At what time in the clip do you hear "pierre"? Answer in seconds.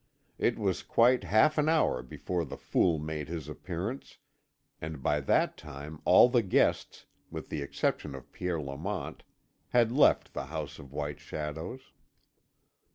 8.31-8.59